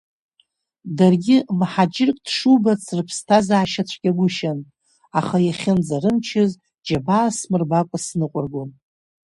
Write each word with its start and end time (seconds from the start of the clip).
Даргьы, 0.97 1.37
мҳаџьырк 1.57 2.17
дшубац 2.25 2.83
рыԥсҭазаашьа 2.97 3.83
цәгьагушьан, 3.89 4.59
аха 5.19 5.37
иахьынӡарымчыз 5.41 6.51
џьабаа 6.85 7.29
смырбакуа 7.37 7.97
сныҟургон… 8.05 8.69